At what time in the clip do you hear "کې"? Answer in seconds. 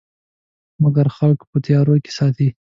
2.03-2.11